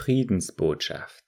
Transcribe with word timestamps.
Friedensbotschaft. 0.00 1.22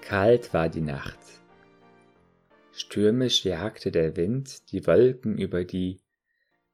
Kalt 0.00 0.52
war 0.52 0.68
die 0.68 0.80
Nacht. 0.80 1.16
Stürmisch 2.72 3.44
jagte 3.44 3.92
der 3.92 4.16
Wind 4.16 4.72
die 4.72 4.84
Wolken 4.88 5.38
über 5.38 5.64
die 5.64 6.00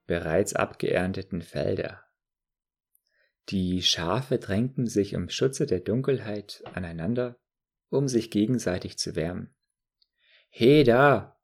bereits 0.07 0.55
abgeernteten 0.55 1.43
Felder. 1.43 2.02
Die 3.50 3.82
Schafe 3.82 4.39
drängten 4.39 4.86
sich 4.86 5.12
im 5.12 5.29
Schutze 5.29 5.66
der 5.66 5.80
Dunkelheit 5.80 6.62
aneinander, 6.73 7.39
um 7.91 8.09
sich 8.09 8.30
gegenseitig 8.30 8.96
zu 8.96 9.16
wärmen. 9.16 9.55
He 10.61 10.82
da, 10.82 11.36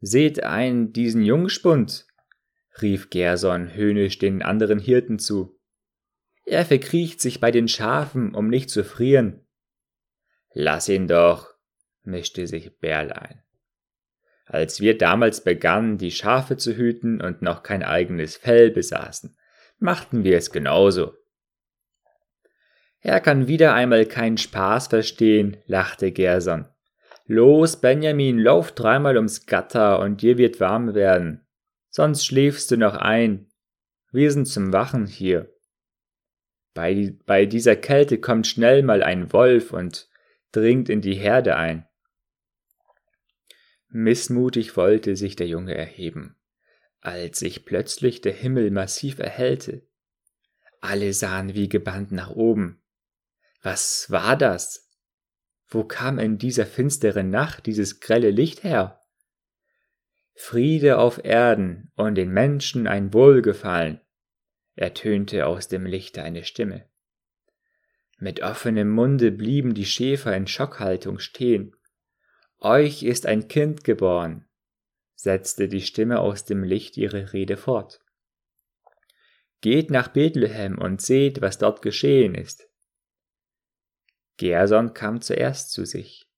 seht 0.00 0.44
ein 0.44 0.94
diesen 0.94 1.22
Jungspund, 1.22 2.06
rief 2.80 3.10
Gerson 3.10 3.74
höhnisch 3.74 4.18
den 4.18 4.40
anderen 4.40 4.78
Hirten 4.78 5.18
zu. 5.18 5.60
Er 6.46 6.64
verkriecht 6.64 7.20
sich 7.20 7.38
bei 7.38 7.50
den 7.50 7.68
Schafen, 7.68 8.34
um 8.34 8.48
nicht 8.48 8.70
zu 8.70 8.82
frieren. 8.82 9.46
Lass 10.54 10.88
ihn 10.88 11.06
doch, 11.06 11.54
mischte 12.02 12.46
sich 12.46 12.78
Berl 12.78 13.12
ein. 13.12 13.42
Als 14.46 14.80
wir 14.80 14.96
damals 14.96 15.44
begannen, 15.44 15.98
die 15.98 16.10
Schafe 16.10 16.56
zu 16.56 16.74
hüten 16.74 17.20
und 17.20 17.42
noch 17.42 17.62
kein 17.62 17.82
eigenes 17.82 18.38
Fell 18.38 18.70
besaßen, 18.70 19.36
machten 19.80 20.24
wir 20.24 20.38
es 20.38 20.50
genauso. 20.50 21.12
Er 23.00 23.20
kann 23.20 23.48
wieder 23.48 23.74
einmal 23.74 24.06
keinen 24.06 24.38
Spaß 24.38 24.86
verstehen, 24.86 25.58
lachte 25.66 26.10
Gerson. 26.10 26.71
Los, 27.32 27.80
Benjamin, 27.80 28.38
lauf 28.38 28.72
dreimal 28.72 29.16
ums 29.16 29.46
Gatter 29.46 30.00
und 30.00 30.20
dir 30.20 30.36
wird 30.36 30.60
warm 30.60 30.94
werden. 30.94 31.40
Sonst 31.88 32.26
schläfst 32.26 32.70
du 32.70 32.76
noch 32.76 32.94
ein. 32.94 33.50
Wir 34.10 34.30
sind 34.30 34.44
zum 34.44 34.74
Wachen 34.74 35.06
hier. 35.06 35.50
Bei, 36.74 37.16
bei 37.24 37.46
dieser 37.46 37.74
Kälte 37.74 38.18
kommt 38.20 38.46
schnell 38.46 38.82
mal 38.82 39.02
ein 39.02 39.32
Wolf 39.32 39.72
und 39.72 40.10
dringt 40.52 40.90
in 40.90 41.00
die 41.00 41.14
Herde 41.14 41.56
ein. 41.56 41.88
Missmutig 43.88 44.76
wollte 44.76 45.16
sich 45.16 45.34
der 45.34 45.46
Junge 45.46 45.74
erheben, 45.74 46.36
als 47.00 47.38
sich 47.38 47.64
plötzlich 47.64 48.20
der 48.20 48.34
Himmel 48.34 48.70
massiv 48.70 49.18
erhellte. 49.18 49.88
Alle 50.82 51.14
sahen 51.14 51.54
wie 51.54 51.70
gebannt 51.70 52.12
nach 52.12 52.28
oben. 52.28 52.82
Was 53.62 54.10
war 54.10 54.36
das? 54.36 54.81
Wo 55.72 55.84
kam 55.84 56.18
in 56.18 56.36
dieser 56.36 56.66
finsteren 56.66 57.30
Nacht 57.30 57.64
dieses 57.64 58.00
grelle 58.00 58.30
Licht 58.30 58.62
her? 58.62 59.00
Friede 60.34 60.98
auf 60.98 61.24
Erden 61.24 61.90
und 61.94 62.16
den 62.16 62.30
Menschen 62.30 62.86
ein 62.86 63.14
Wohlgefallen, 63.14 64.00
ertönte 64.74 65.46
aus 65.46 65.68
dem 65.68 65.86
Lichte 65.86 66.22
eine 66.22 66.44
Stimme. 66.44 66.86
Mit 68.18 68.42
offenem 68.42 68.90
Munde 68.90 69.32
blieben 69.32 69.72
die 69.72 69.86
Schäfer 69.86 70.36
in 70.36 70.46
Schockhaltung 70.46 71.18
stehen. 71.18 71.74
Euch 72.58 73.02
ist 73.02 73.24
ein 73.24 73.48
Kind 73.48 73.82
geboren, 73.82 74.46
setzte 75.14 75.68
die 75.68 75.80
Stimme 75.80 76.20
aus 76.20 76.44
dem 76.44 76.64
Licht 76.64 76.98
ihre 76.98 77.32
Rede 77.32 77.56
fort. 77.56 78.00
Geht 79.62 79.90
nach 79.90 80.08
Bethlehem 80.08 80.76
und 80.76 81.00
seht, 81.00 81.40
was 81.40 81.56
dort 81.56 81.80
geschehen 81.80 82.34
ist. 82.34 82.68
Gerson 84.42 84.92
kam 84.92 85.20
zuerst 85.20 85.70
zu 85.70 85.84
sich. 85.84 86.28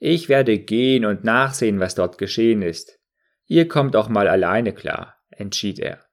Ich 0.00 0.28
werde 0.28 0.58
gehen 0.58 1.04
und 1.04 1.22
nachsehen, 1.22 1.78
was 1.78 1.94
dort 1.94 2.18
geschehen 2.18 2.60
ist. 2.60 2.98
Ihr 3.46 3.68
kommt 3.68 3.94
auch 3.94 4.08
mal 4.08 4.26
alleine 4.26 4.74
klar, 4.74 5.16
entschied 5.30 5.78
er. 5.78 6.04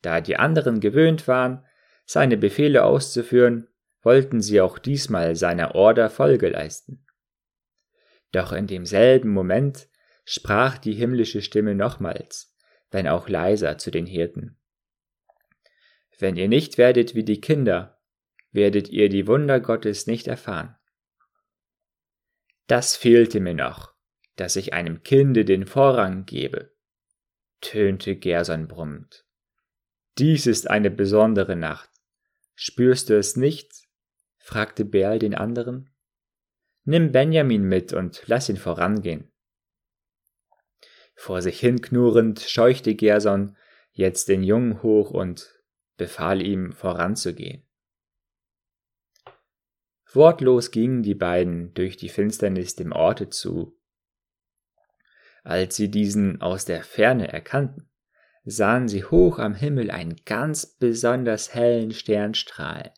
Da 0.00 0.20
die 0.20 0.36
anderen 0.36 0.78
gewöhnt 0.78 1.26
waren, 1.26 1.66
seine 2.06 2.36
Befehle 2.36 2.84
auszuführen, 2.84 3.66
wollten 4.02 4.40
sie 4.40 4.60
auch 4.60 4.78
diesmal 4.78 5.34
seiner 5.34 5.74
Order 5.74 6.08
Folge 6.08 6.50
leisten. 6.50 7.04
Doch 8.30 8.52
in 8.52 8.68
demselben 8.68 9.30
Moment 9.30 9.88
sprach 10.24 10.78
die 10.78 10.92
himmlische 10.92 11.42
Stimme 11.42 11.74
nochmals, 11.74 12.54
wenn 12.92 13.08
auch 13.08 13.28
leiser 13.28 13.76
zu 13.76 13.90
den 13.90 14.06
Hirten. 14.06 14.56
Wenn 16.16 16.36
ihr 16.36 16.46
nicht 16.46 16.78
werdet 16.78 17.16
wie 17.16 17.24
die 17.24 17.40
Kinder, 17.40 17.97
werdet 18.52 18.88
ihr 18.88 19.08
die 19.08 19.26
Wunder 19.26 19.60
Gottes 19.60 20.06
nicht 20.06 20.26
erfahren. 20.26 20.76
Das 22.66 22.96
fehlte 22.96 23.40
mir 23.40 23.54
noch, 23.54 23.94
dass 24.36 24.56
ich 24.56 24.72
einem 24.72 25.02
Kinde 25.02 25.44
den 25.44 25.66
Vorrang 25.66 26.26
gebe, 26.26 26.74
tönte 27.60 28.16
Gerson 28.16 28.68
brummend. 28.68 29.24
Dies 30.18 30.46
ist 30.46 30.68
eine 30.68 30.90
besondere 30.90 31.56
Nacht. 31.56 31.90
Spürst 32.54 33.08
du 33.08 33.16
es 33.16 33.36
nicht? 33.36 33.72
fragte 34.38 34.84
Berl 34.84 35.18
den 35.18 35.34
anderen. 35.34 35.94
Nimm 36.84 37.12
Benjamin 37.12 37.62
mit 37.62 37.92
und 37.92 38.22
lass 38.26 38.48
ihn 38.48 38.56
vorangehen. 38.56 39.30
Vor 41.14 41.42
sich 41.42 41.60
hin 41.60 41.82
knurrend 41.82 42.40
scheuchte 42.40 42.94
Gerson 42.94 43.56
jetzt 43.92 44.28
den 44.28 44.42
Jungen 44.42 44.82
hoch 44.82 45.10
und 45.10 45.62
befahl 45.96 46.40
ihm 46.40 46.72
voranzugehen. 46.72 47.67
Wortlos 50.12 50.70
gingen 50.70 51.02
die 51.02 51.14
beiden 51.14 51.74
durch 51.74 51.96
die 51.96 52.08
Finsternis 52.08 52.74
dem 52.74 52.92
Orte 52.92 53.28
zu. 53.28 53.78
Als 55.44 55.76
sie 55.76 55.90
diesen 55.90 56.40
aus 56.40 56.64
der 56.64 56.82
Ferne 56.82 57.32
erkannten, 57.32 57.90
sahen 58.44 58.88
sie 58.88 59.04
hoch 59.04 59.38
am 59.38 59.54
Himmel 59.54 59.90
einen 59.90 60.16
ganz 60.24 60.66
besonders 60.66 61.54
hellen 61.54 61.92
Sternstrahl. 61.92 62.92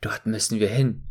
Dort 0.00 0.26
müssen 0.26 0.60
wir 0.60 0.68
hin, 0.68 1.08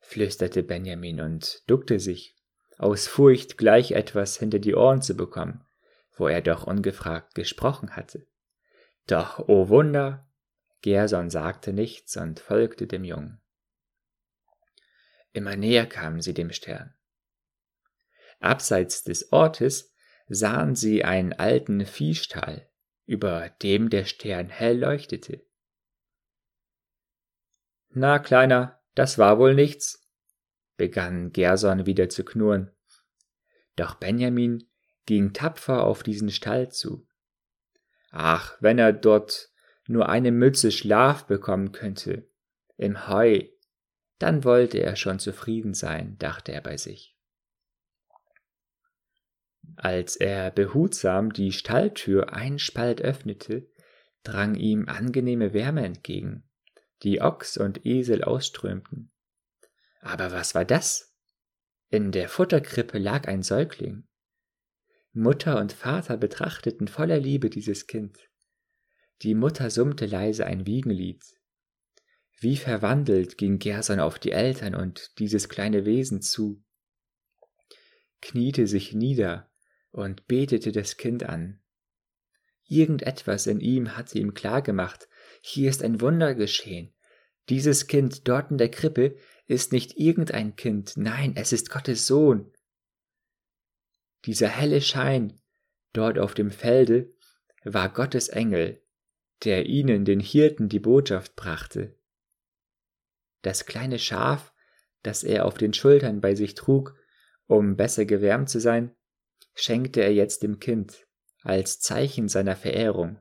flüsterte 0.00 0.62
Benjamin 0.62 1.20
und 1.20 1.62
duckte 1.68 2.00
sich, 2.00 2.36
aus 2.78 3.06
Furcht 3.06 3.58
gleich 3.58 3.92
etwas 3.92 4.38
hinter 4.38 4.58
die 4.58 4.74
Ohren 4.74 5.02
zu 5.02 5.14
bekommen, 5.14 5.64
wo 6.16 6.26
er 6.26 6.40
doch 6.40 6.66
ungefragt 6.66 7.34
gesprochen 7.34 7.94
hatte. 7.94 8.26
Doch, 9.06 9.38
o 9.40 9.44
oh 9.48 9.68
Wunder, 9.68 10.28
Gerson 10.82 11.30
sagte 11.30 11.72
nichts 11.72 12.16
und 12.16 12.40
folgte 12.40 12.86
dem 12.86 13.04
Jungen. 13.04 13.40
Immer 15.38 15.54
näher 15.54 15.86
kamen 15.86 16.20
sie 16.20 16.34
dem 16.34 16.50
Stern. 16.50 16.92
Abseits 18.40 19.04
des 19.04 19.30
Ortes 19.30 19.94
sahen 20.26 20.74
sie 20.74 21.04
einen 21.04 21.32
alten 21.32 21.86
Viehstall, 21.86 22.68
über 23.06 23.48
dem 23.62 23.88
der 23.88 24.04
Stern 24.04 24.48
hell 24.48 24.80
leuchtete. 24.80 25.46
Na, 27.90 28.18
Kleiner, 28.18 28.82
das 28.96 29.16
war 29.16 29.38
wohl 29.38 29.54
nichts, 29.54 30.10
begann 30.76 31.30
Gerson 31.30 31.86
wieder 31.86 32.08
zu 32.08 32.24
knurren. 32.24 32.72
Doch 33.76 33.94
Benjamin 33.94 34.68
ging 35.06 35.34
tapfer 35.34 35.84
auf 35.84 36.02
diesen 36.02 36.32
Stall 36.32 36.72
zu. 36.72 37.06
Ach, 38.10 38.56
wenn 38.58 38.80
er 38.80 38.92
dort 38.92 39.52
nur 39.86 40.08
eine 40.08 40.32
Mütze 40.32 40.72
Schlaf 40.72 41.28
bekommen 41.28 41.70
könnte, 41.70 42.28
im 42.76 43.06
Heu, 43.06 43.44
dann 44.18 44.44
wollte 44.44 44.78
er 44.78 44.96
schon 44.96 45.18
zufrieden 45.18 45.74
sein, 45.74 46.16
dachte 46.18 46.52
er 46.52 46.60
bei 46.60 46.76
sich. 46.76 47.16
Als 49.76 50.16
er 50.16 50.50
behutsam 50.50 51.32
die 51.32 51.52
Stalltür 51.52 52.32
einen 52.32 52.58
Spalt 52.58 53.00
öffnete, 53.00 53.70
drang 54.24 54.56
ihm 54.56 54.88
angenehme 54.88 55.52
Wärme 55.52 55.84
entgegen, 55.84 56.48
die 57.02 57.20
Ochs 57.20 57.56
und 57.56 57.86
Esel 57.86 58.24
ausströmten. 58.24 59.12
Aber 60.00 60.32
was 60.32 60.54
war 60.54 60.64
das? 60.64 61.14
In 61.90 62.12
der 62.12 62.28
Futterkrippe 62.28 62.98
lag 62.98 63.28
ein 63.28 63.42
Säugling. 63.42 64.08
Mutter 65.12 65.58
und 65.58 65.72
Vater 65.72 66.16
betrachteten 66.16 66.88
voller 66.88 67.18
Liebe 67.18 67.50
dieses 67.50 67.86
Kind. 67.86 68.18
Die 69.22 69.34
Mutter 69.34 69.70
summte 69.70 70.06
leise 70.06 70.44
ein 70.46 70.66
Wiegenlied, 70.66 71.24
wie 72.40 72.56
verwandelt 72.56 73.36
ging 73.36 73.58
Gerson 73.58 73.98
auf 73.98 74.18
die 74.18 74.30
Eltern 74.30 74.74
und 74.74 75.18
dieses 75.18 75.48
kleine 75.48 75.84
Wesen 75.84 76.22
zu, 76.22 76.62
kniete 78.20 78.66
sich 78.66 78.92
nieder 78.92 79.50
und 79.90 80.26
betete 80.28 80.70
das 80.70 80.96
Kind 80.96 81.24
an. 81.24 81.60
Irgendetwas 82.66 83.46
in 83.46 83.60
ihm 83.60 83.96
hatte 83.96 84.18
ihm 84.18 84.34
klargemacht, 84.34 85.08
hier 85.40 85.70
ist 85.70 85.82
ein 85.82 86.00
Wunder 86.00 86.34
geschehen. 86.34 86.94
Dieses 87.48 87.86
Kind 87.86 88.28
dort 88.28 88.50
in 88.50 88.58
der 88.58 88.70
Krippe 88.70 89.16
ist 89.46 89.72
nicht 89.72 89.96
irgendein 89.96 90.54
Kind, 90.54 90.96
nein, 90.96 91.34
es 91.34 91.52
ist 91.52 91.70
Gottes 91.70 92.06
Sohn. 92.06 92.52
Dieser 94.26 94.48
helle 94.48 94.80
Schein 94.80 95.40
dort 95.92 96.18
auf 96.18 96.34
dem 96.34 96.50
Felde 96.50 97.12
war 97.64 97.88
Gottes 97.92 98.28
Engel, 98.28 98.82
der 99.44 99.66
ihnen 99.66 100.04
den 100.04 100.20
Hirten 100.20 100.68
die 100.68 100.80
Botschaft 100.80 101.34
brachte 101.34 101.97
das 103.42 103.66
kleine 103.66 103.98
Schaf, 103.98 104.52
das 105.02 105.24
er 105.24 105.44
auf 105.44 105.54
den 105.54 105.72
Schultern 105.72 106.20
bei 106.20 106.34
sich 106.34 106.54
trug 106.54 106.94
Um 107.46 107.76
besser 107.76 108.04
gewärmt 108.04 108.50
zu 108.50 108.60
sein, 108.60 108.94
schenkte 109.54 110.02
er 110.02 110.12
jetzt 110.12 110.42
dem 110.42 110.58
Kind 110.60 111.06
als 111.42 111.80
Zeichen 111.80 112.28
seiner 112.28 112.56
Verehrung. 112.56 113.18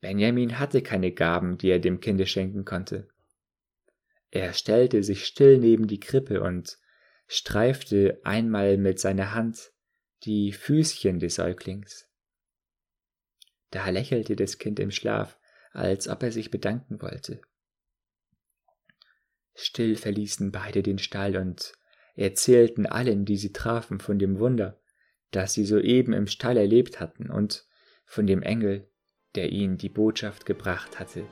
Benjamin 0.00 0.58
hatte 0.58 0.82
keine 0.82 1.12
Gaben, 1.12 1.58
die 1.58 1.70
er 1.70 1.78
dem 1.78 2.00
Kinde 2.00 2.26
schenken 2.26 2.64
konnte. 2.64 3.08
Er 4.30 4.52
stellte 4.52 5.02
sich 5.02 5.26
still 5.26 5.58
neben 5.58 5.86
die 5.86 6.00
Krippe 6.00 6.42
und 6.42 6.78
streifte 7.28 8.20
einmal 8.24 8.78
mit 8.78 8.98
seiner 8.98 9.34
Hand 9.34 9.72
die 10.24 10.52
Füßchen 10.52 11.18
des 11.18 11.36
Säuglings. 11.36 12.08
Da 13.70 13.88
lächelte 13.88 14.36
das 14.36 14.58
Kind 14.58 14.80
im 14.80 14.90
Schlaf, 14.90 15.38
als 15.72 16.08
ob 16.08 16.22
er 16.22 16.32
sich 16.32 16.50
bedanken 16.50 17.00
wollte. 17.00 17.40
Still 19.54 19.96
verließen 19.96 20.50
beide 20.52 20.82
den 20.82 20.98
Stall 20.98 21.36
und 21.36 21.72
erzählten 22.14 22.86
allen, 22.86 23.24
die 23.24 23.36
sie 23.36 23.52
trafen, 23.52 24.00
von 24.00 24.18
dem 24.18 24.38
Wunder, 24.38 24.80
das 25.30 25.54
sie 25.54 25.64
soeben 25.64 26.12
im 26.12 26.26
Stall 26.26 26.56
erlebt 26.56 27.00
hatten 27.00 27.30
und 27.30 27.66
von 28.04 28.26
dem 28.26 28.42
Engel, 28.42 28.90
der 29.34 29.50
ihnen 29.50 29.78
die 29.78 29.88
Botschaft 29.88 30.46
gebracht 30.46 30.98
hatte. 30.98 31.26